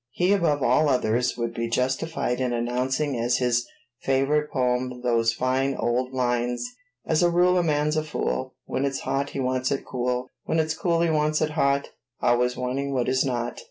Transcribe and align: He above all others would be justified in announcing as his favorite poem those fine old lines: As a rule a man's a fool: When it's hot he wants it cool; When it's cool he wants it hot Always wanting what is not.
He 0.09 0.33
above 0.33 0.63
all 0.63 0.89
others 0.89 1.37
would 1.37 1.53
be 1.53 1.69
justified 1.69 2.41
in 2.41 2.53
announcing 2.53 3.15
as 3.19 3.37
his 3.37 3.67
favorite 4.01 4.49
poem 4.51 5.01
those 5.03 5.31
fine 5.31 5.75
old 5.75 6.11
lines: 6.11 6.67
As 7.05 7.21
a 7.21 7.29
rule 7.29 7.55
a 7.55 7.61
man's 7.61 7.95
a 7.95 8.03
fool: 8.03 8.55
When 8.65 8.83
it's 8.83 9.01
hot 9.01 9.29
he 9.29 9.39
wants 9.39 9.69
it 9.69 9.85
cool; 9.85 10.29
When 10.45 10.59
it's 10.59 10.73
cool 10.73 11.01
he 11.01 11.11
wants 11.11 11.39
it 11.39 11.51
hot 11.51 11.89
Always 12.19 12.57
wanting 12.57 12.93
what 12.95 13.07
is 13.09 13.23
not. 13.23 13.59